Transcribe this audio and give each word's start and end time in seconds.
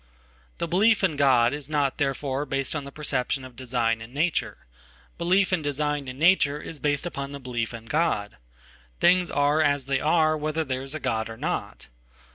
The 0.57 0.67
belief 0.67 1.03
in 1.03 1.15
God 1.15 1.53
is 1.53 1.69
not 1.69 1.99
therefore 1.99 2.43
based 2.47 2.75
on 2.75 2.85
the 2.85 2.91
perception 2.91 3.43
ofdesign 3.43 4.01
in 4.01 4.11
nature. 4.15 4.65
Belief 5.19 5.53
in 5.53 5.61
design 5.61 6.07
in 6.07 6.17
nature 6.17 6.59
is 6.59 6.79
based 6.79 7.05
upon 7.05 7.29
thebelief 7.33 7.71
in 7.71 7.85
God. 7.85 8.37
Things 8.99 9.29
are 9.29 9.61
as 9.61 9.85
they 9.85 9.99
are 9.99 10.35
whether 10.35 10.63
there 10.63 10.81
is 10.81 10.95
a 10.95 10.99
God 10.99 11.27
ornot. 11.27 11.85